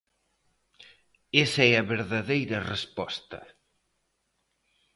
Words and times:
Esa 1.43 1.61
é 1.71 1.73
a 1.77 1.87
verdadeira 1.93 2.57
resposta. 2.73 3.39